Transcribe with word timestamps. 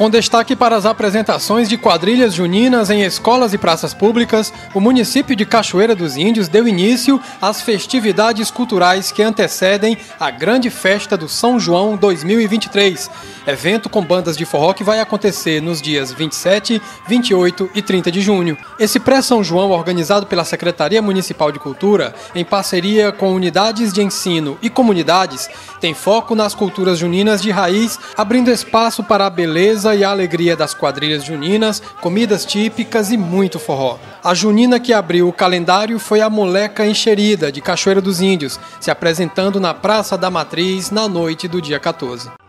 Com 0.00 0.08
destaque 0.08 0.56
para 0.56 0.74
as 0.74 0.86
apresentações 0.86 1.68
de 1.68 1.76
quadrilhas 1.76 2.32
juninas 2.32 2.88
em 2.88 3.02
escolas 3.02 3.52
e 3.52 3.58
praças 3.58 3.92
públicas, 3.92 4.50
o 4.72 4.80
município 4.80 5.36
de 5.36 5.44
Cachoeira 5.44 5.94
dos 5.94 6.16
Índios 6.16 6.48
deu 6.48 6.66
início 6.66 7.20
às 7.38 7.60
festividades 7.60 8.50
culturais 8.50 9.12
que 9.12 9.22
antecedem 9.22 9.98
a 10.18 10.30
grande 10.30 10.70
festa 10.70 11.18
do 11.18 11.28
São 11.28 11.60
João 11.60 11.98
2023, 11.98 13.10
evento 13.46 13.90
com 13.90 14.02
bandas 14.02 14.38
de 14.38 14.46
forró 14.46 14.72
que 14.72 14.82
vai 14.82 15.00
acontecer 15.00 15.60
nos 15.60 15.82
dias 15.82 16.10
27, 16.10 16.80
28 17.06 17.70
e 17.74 17.82
30 17.82 18.10
de 18.10 18.22
junho. 18.22 18.56
Esse 18.78 18.98
pré-São 18.98 19.44
João, 19.44 19.70
organizado 19.70 20.24
pela 20.24 20.46
Secretaria 20.46 21.02
Municipal 21.02 21.52
de 21.52 21.58
Cultura, 21.58 22.14
em 22.34 22.42
parceria 22.42 23.12
com 23.12 23.34
unidades 23.34 23.92
de 23.92 24.00
ensino 24.00 24.56
e 24.62 24.70
comunidades, 24.70 25.50
tem 25.78 25.92
foco 25.92 26.34
nas 26.34 26.54
culturas 26.54 26.98
juninas 26.98 27.42
de 27.42 27.50
raiz, 27.50 27.98
abrindo 28.16 28.50
espaço 28.50 29.04
para 29.04 29.26
a 29.26 29.30
beleza 29.30 29.89
e 29.94 30.04
a 30.04 30.10
alegria 30.10 30.56
das 30.56 30.74
quadrilhas 30.74 31.24
juninas, 31.24 31.82
comidas 32.00 32.44
típicas 32.44 33.10
e 33.10 33.16
muito 33.16 33.58
forró. 33.58 33.98
A 34.22 34.34
junina 34.34 34.80
que 34.80 34.92
abriu 34.92 35.28
o 35.28 35.32
calendário 35.32 35.98
foi 35.98 36.20
a 36.20 36.30
Moleca 36.30 36.86
Encherida, 36.86 37.52
de 37.52 37.60
Cachoeira 37.60 38.00
dos 38.00 38.20
Índios, 38.20 38.58
se 38.80 38.90
apresentando 38.90 39.60
na 39.60 39.74
Praça 39.74 40.16
da 40.16 40.30
Matriz 40.30 40.90
na 40.90 41.08
noite 41.08 41.46
do 41.46 41.60
dia 41.60 41.78
14. 41.78 42.39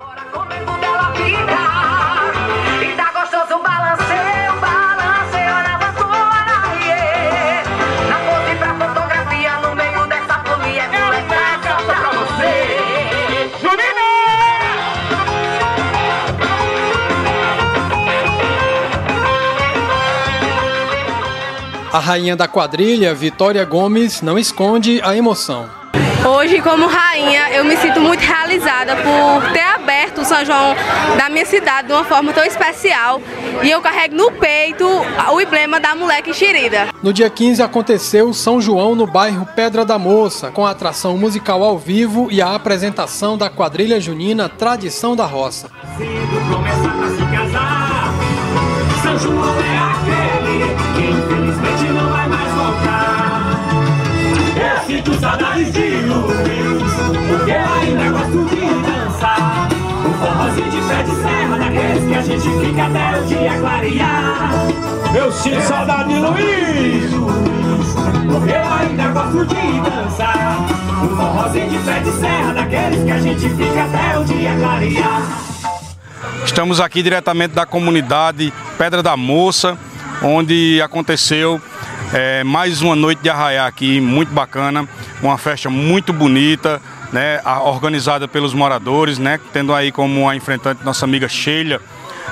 A 21.94 22.00
rainha 22.00 22.38
da 22.38 22.48
quadrilha, 22.48 23.14
Vitória 23.14 23.66
Gomes, 23.66 24.22
não 24.22 24.40
esconde 24.40 25.02
a 25.04 25.14
emoção. 25.14 25.70
Hoje, 26.26 26.62
como 26.62 26.88
rainha, 26.88 27.50
eu 27.52 27.66
me 27.66 27.76
sinto 27.76 28.00
muito 28.00 28.22
realizada 28.22 28.96
por 28.96 29.52
ter 29.52 29.60
aberto 29.60 30.22
o 30.22 30.26
São 30.26 30.46
João 30.46 30.74
da 31.18 31.30
minha 31.30 31.46
cidade 31.46 31.88
de 31.88 31.94
uma 31.94 32.06
forma 32.06 32.32
tão 32.32 32.46
especial 32.46 33.22
e 33.62 33.70
eu 33.70 33.82
carrego 33.82 34.16
no 34.16 34.32
peito 34.32 34.88
o 35.34 35.42
emblema 35.42 35.82
da 35.82 35.94
moleque 35.94 36.30
enxerida. 36.30 36.88
No 37.04 37.12
dia 37.12 37.30
15 37.30 37.62
aconteceu 37.62 38.30
o 38.30 38.34
São 38.34 38.62
João 38.62 38.96
no 38.96 39.06
bairro 39.06 39.46
Pedra 39.54 39.84
da 39.84 40.00
Moça, 40.00 40.50
com 40.50 40.66
a 40.66 40.72
atração 40.72 41.18
musical 41.18 41.62
ao 41.62 41.78
vivo 41.78 42.30
e 42.32 42.42
a 42.42 42.56
apresentação 42.56 43.38
da 43.38 43.50
quadrilha 43.50 44.00
junina 44.00 44.48
Tradição 44.48 45.14
da 45.14 45.26
Roça. 45.26 45.70
São 49.04 49.18
De 60.70 60.77
pé 60.87 61.04
de 61.04 61.15
serra, 61.15 61.57
daqueles 61.57 62.04
que 62.07 62.15
a 62.15 62.21
gente 62.21 62.49
fica 62.59 62.85
até 62.85 63.20
o 63.20 63.26
dia 63.26 63.59
clarear. 63.59 64.51
Eu 65.16 65.31
sinto 65.31 65.62
saudade 65.62 66.13
de 66.13 66.19
Luiz, 66.19 67.12
eu 67.12 68.73
ainda 68.73 69.07
gosto 69.09 69.45
de 69.45 69.81
dançar. 69.81 70.66
O 71.03 71.16
forrozinho 71.16 71.69
de 71.69 71.78
pé 71.79 72.00
de 72.00 72.12
serra, 72.12 72.53
daqueles 72.53 73.03
que 73.03 73.12
a 73.12 73.19
gente 73.19 73.50
fica 73.50 73.84
até 73.84 74.19
o 74.19 74.23
dia 74.23 74.56
clarear. 74.57 75.22
Estamos 76.45 76.79
aqui 76.79 77.01
diretamente 77.03 77.53
da 77.53 77.66
comunidade 77.66 78.53
Pedra 78.78 79.01
da 79.01 79.17
Moça, 79.17 79.78
onde 80.22 80.81
aconteceu 80.81 81.59
é, 82.13 82.44
mais 82.44 82.81
uma 82.81 82.95
noite 82.95 83.22
de 83.22 83.29
arraiá 83.29 83.66
aqui, 83.66 84.01
muito 84.01 84.34
bacana, 84.34 84.88
uma 85.22 85.38
festa 85.38 85.69
muito 85.69 86.11
bonita, 86.11 86.81
né, 87.11 87.41
organizada 87.63 88.27
pelos 88.27 88.53
moradores, 88.53 89.17
né, 89.17 89.39
tendo 89.53 89.73
aí 89.73 89.91
como 89.91 90.29
a 90.29 90.35
enfrentante 90.35 90.83
nossa 90.83 91.05
amiga 91.05 91.27
Sheila, 91.27 91.81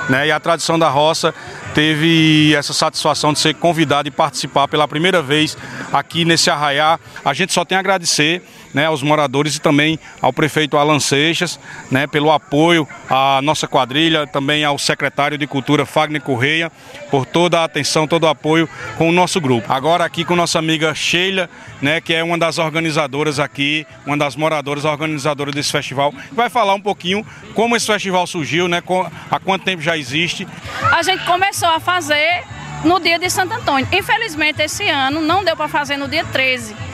né, 0.08 0.26
e 0.26 0.32
a 0.32 0.40
tradição 0.40 0.78
da 0.78 0.88
roça 0.88 1.34
teve 1.74 2.54
essa 2.54 2.72
satisfação 2.72 3.32
de 3.32 3.38
ser 3.38 3.54
convidado 3.54 4.08
e 4.08 4.10
participar 4.10 4.66
pela 4.68 4.88
primeira 4.88 5.22
vez 5.22 5.56
aqui 5.92 6.24
nesse 6.24 6.50
arraiá. 6.50 6.98
A 7.24 7.32
gente 7.32 7.52
só 7.52 7.64
tem 7.64 7.76
a 7.76 7.80
agradecer 7.80 8.42
né, 8.74 8.86
aos 8.86 9.02
moradores 9.02 9.56
e 9.56 9.60
também 9.60 9.98
ao 10.20 10.32
prefeito 10.32 10.76
Alan 10.76 11.00
Seixas, 11.00 11.58
né, 11.90 12.06
pelo 12.06 12.30
apoio 12.30 12.86
à 13.08 13.40
nossa 13.42 13.66
quadrilha, 13.66 14.26
também 14.26 14.64
ao 14.64 14.78
secretário 14.78 15.36
de 15.36 15.46
Cultura 15.46 15.84
Fagner 15.84 16.22
Correia, 16.22 16.70
por 17.10 17.26
toda 17.26 17.60
a 17.60 17.64
atenção, 17.64 18.06
todo 18.06 18.24
o 18.24 18.28
apoio 18.28 18.68
com 18.96 19.08
o 19.08 19.12
nosso 19.12 19.40
grupo. 19.40 19.72
Agora 19.72 20.04
aqui 20.04 20.24
com 20.24 20.36
nossa 20.36 20.58
amiga 20.58 20.94
Sheila, 20.94 21.48
né, 21.80 22.00
que 22.00 22.14
é 22.14 22.22
uma 22.22 22.38
das 22.38 22.58
organizadoras 22.58 23.38
aqui, 23.38 23.86
uma 24.06 24.16
das 24.16 24.36
moradoras 24.36 24.84
organizadoras 24.84 25.54
desse 25.54 25.72
festival, 25.72 26.14
vai 26.32 26.48
falar 26.48 26.74
um 26.74 26.80
pouquinho 26.80 27.26
como 27.54 27.76
esse 27.76 27.86
festival 27.86 28.26
surgiu, 28.26 28.68
né, 28.68 28.82
há 29.30 29.38
quanto 29.40 29.64
tempo 29.64 29.79
já 29.80 29.96
existe. 29.96 30.46
A 30.92 31.02
gente 31.02 31.24
começou 31.24 31.68
a 31.68 31.80
fazer 31.80 32.44
no 32.84 32.98
dia 33.00 33.18
de 33.18 33.28
Santo 33.30 33.54
Antônio. 33.54 33.86
Infelizmente 33.92 34.62
esse 34.62 34.88
ano 34.88 35.20
não 35.20 35.44
deu 35.44 35.56
para 35.56 35.68
fazer 35.68 35.96
no 35.96 36.08
dia 36.08 36.24
13 36.24 36.90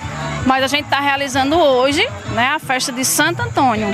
mas 0.46 0.62
a 0.62 0.68
gente 0.68 0.84
está 0.84 1.00
realizando 1.00 1.58
hoje 1.58 2.06
né, 2.32 2.48
a 2.54 2.58
festa 2.58 2.92
de 2.92 3.04
Santo 3.04 3.42
Antônio, 3.42 3.88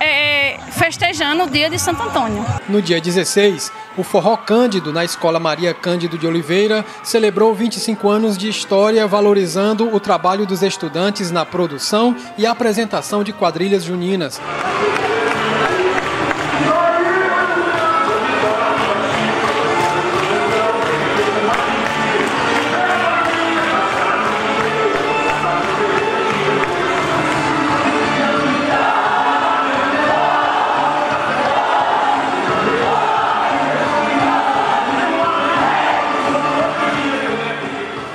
é, 0.00 0.58
festejando 0.72 1.44
o 1.44 1.50
dia 1.50 1.70
de 1.70 1.78
Santo 1.78 2.02
Antônio. 2.02 2.44
No 2.68 2.82
dia 2.82 3.00
16, 3.00 3.70
o 3.96 4.02
Forró 4.02 4.36
Cândido, 4.36 4.92
na 4.92 5.04
Escola 5.04 5.38
Maria 5.38 5.72
Cândido 5.72 6.18
de 6.18 6.26
Oliveira, 6.26 6.84
celebrou 7.04 7.54
25 7.54 8.08
anos 8.08 8.36
de 8.36 8.48
história, 8.48 9.06
valorizando 9.06 9.94
o 9.94 10.00
trabalho 10.00 10.44
dos 10.44 10.62
estudantes 10.62 11.30
na 11.30 11.46
produção 11.46 12.16
e 12.36 12.44
apresentação 12.44 13.22
de 13.22 13.32
quadrilhas 13.32 13.84
juninas. 13.84 14.40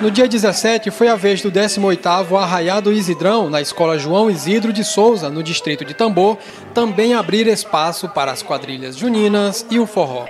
No 0.07 0.11
dia 0.11 0.25
17 0.25 0.89
foi 0.89 1.09
a 1.09 1.17
vez 1.17 1.41
do 1.41 1.51
18º 1.51 2.41
Arraiado 2.41 2.93
Isidrão, 2.93 3.49
na 3.49 3.59
Escola 3.59 3.99
João 3.99 4.29
Isidro 4.29 4.71
de 4.71 4.81
Souza, 4.81 5.29
no 5.29 5.43
distrito 5.43 5.83
de 5.83 5.93
Tambor, 5.93 6.37
também 6.73 7.13
abrir 7.13 7.45
espaço 7.45 8.07
para 8.07 8.31
as 8.31 8.41
quadrilhas 8.41 8.95
juninas 8.95 9.65
e 9.69 9.77
o 9.77 9.85
forró. 9.85 10.25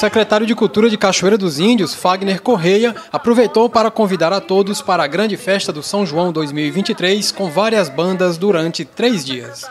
Secretário 0.00 0.46
de 0.46 0.54
Cultura 0.54 0.88
de 0.88 0.96
Cachoeira 0.96 1.36
dos 1.36 1.58
Índios, 1.58 1.94
Fagner 1.94 2.40
Correia, 2.40 2.96
aproveitou 3.12 3.68
para 3.68 3.90
convidar 3.90 4.32
a 4.32 4.40
todos 4.40 4.80
para 4.80 5.04
a 5.04 5.06
grande 5.06 5.36
festa 5.36 5.70
do 5.70 5.82
São 5.82 6.06
João 6.06 6.32
2023 6.32 7.30
com 7.30 7.50
várias 7.50 7.90
bandas 7.90 8.38
durante 8.38 8.82
três 8.82 9.22
dias. 9.22 9.66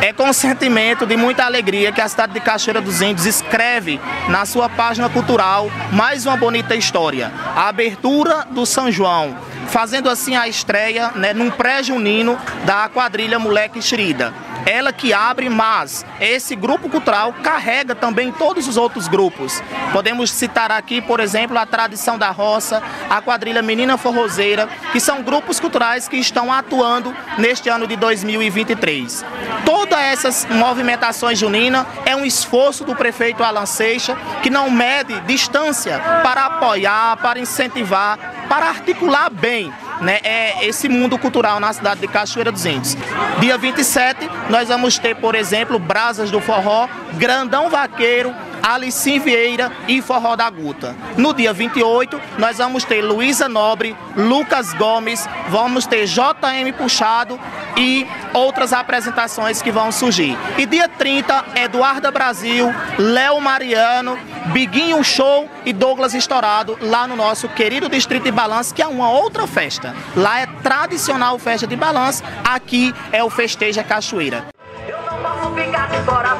É 0.00 0.10
com 0.10 0.32
sentimento 0.32 1.04
de 1.04 1.18
muita 1.18 1.44
alegria 1.44 1.92
que 1.92 2.00
a 2.00 2.08
cidade 2.08 2.32
de 2.32 2.40
Cachoeira 2.40 2.80
dos 2.80 3.02
Índios 3.02 3.26
escreve 3.26 4.00
na 4.30 4.46
sua 4.46 4.70
página 4.70 5.10
cultural 5.10 5.70
mais 5.92 6.24
uma 6.24 6.38
bonita 6.38 6.74
história, 6.74 7.30
a 7.54 7.68
abertura 7.68 8.46
do 8.50 8.64
São 8.64 8.90
João, 8.90 9.36
fazendo 9.68 10.08
assim 10.08 10.34
a 10.34 10.48
estreia 10.48 11.10
né, 11.14 11.34
num 11.34 11.50
pré-junino 11.50 12.38
da 12.64 12.88
quadrilha 12.88 13.38
Moleque 13.38 13.82
Xerida 13.82 14.32
ela 14.68 14.92
que 14.92 15.14
abre, 15.14 15.48
mas 15.48 16.04
esse 16.20 16.54
grupo 16.54 16.90
cultural 16.90 17.32
carrega 17.42 17.94
também 17.94 18.30
todos 18.30 18.68
os 18.68 18.76
outros 18.76 19.08
grupos. 19.08 19.62
Podemos 19.94 20.30
citar 20.30 20.70
aqui, 20.70 21.00
por 21.00 21.20
exemplo, 21.20 21.56
a 21.56 21.64
Tradição 21.64 22.18
da 22.18 22.30
Roça, 22.30 22.82
a 23.08 23.22
quadrilha 23.22 23.62
Menina 23.62 23.96
Forrozeira, 23.96 24.68
que 24.92 25.00
são 25.00 25.22
grupos 25.22 25.58
culturais 25.58 26.06
que 26.06 26.18
estão 26.18 26.52
atuando 26.52 27.16
neste 27.38 27.70
ano 27.70 27.86
de 27.86 27.96
2023. 27.96 29.24
Todas 29.64 29.98
essas 29.98 30.46
movimentações 30.50 31.38
juninas 31.38 31.86
é 32.04 32.14
um 32.14 32.26
esforço 32.26 32.84
do 32.84 32.94
prefeito 32.94 33.42
Alan 33.42 33.64
Seixa, 33.64 34.18
que 34.42 34.50
não 34.50 34.70
mede 34.70 35.18
distância 35.20 35.98
para 36.22 36.44
apoiar, 36.44 37.16
para 37.16 37.38
incentivar, 37.38 38.18
para 38.50 38.66
articular 38.66 39.30
bem 39.30 39.72
né, 40.00 40.20
é 40.22 40.66
esse 40.66 40.88
mundo 40.88 41.18
cultural 41.18 41.60
na 41.60 41.72
cidade 41.72 42.00
de 42.00 42.08
Cachoeira 42.08 42.52
dos 42.52 42.64
Índios. 42.64 42.96
Dia 43.40 43.56
27, 43.56 44.28
nós 44.50 44.68
vamos 44.68 44.98
ter, 44.98 45.16
por 45.16 45.34
exemplo, 45.34 45.78
Brasas 45.78 46.30
do 46.30 46.40
Forró, 46.40 46.88
Grandão 47.14 47.68
Vaqueiro, 47.68 48.34
Alicim 48.62 49.18
Vieira 49.18 49.72
e 49.86 50.02
Forró 50.02 50.36
da 50.36 50.48
Guta. 50.50 50.94
No 51.16 51.32
dia 51.32 51.52
28, 51.52 52.20
nós 52.38 52.58
vamos 52.58 52.84
ter 52.84 53.02
Luísa 53.02 53.48
Nobre, 53.48 53.96
Lucas 54.16 54.72
Gomes, 54.74 55.26
vamos 55.48 55.86
ter 55.86 56.06
JM 56.06 56.72
Puxado 56.76 57.38
e 57.78 58.06
outras 58.34 58.72
apresentações 58.72 59.62
que 59.62 59.70
vão 59.70 59.92
surgir. 59.92 60.36
E 60.58 60.66
dia 60.66 60.88
30, 60.88 61.44
Eduarda 61.54 62.10
Brasil, 62.10 62.74
Léo 62.98 63.40
Mariano, 63.40 64.18
Biguinho 64.46 65.02
Show 65.04 65.48
e 65.64 65.72
Douglas 65.72 66.12
Estourado, 66.14 66.76
lá 66.82 67.06
no 67.06 67.14
nosso 67.14 67.48
querido 67.48 67.88
Distrito 67.88 68.24
de 68.24 68.32
Balanço, 68.32 68.74
que 68.74 68.82
é 68.82 68.86
uma 68.86 69.10
outra 69.10 69.46
festa. 69.46 69.94
Lá 70.16 70.40
é 70.40 70.46
tradicional 70.62 71.38
festa 71.38 71.66
de 71.66 71.76
balanço, 71.76 72.22
aqui 72.44 72.92
é 73.12 73.22
o 73.22 73.30
Festeja 73.30 73.84
Cachoeira. 73.84 74.46
Eu 74.88 74.98
não 75.02 75.22
posso 75.22 75.54
ficar 75.54 75.88
de 75.88 75.98
fora, 76.04 76.36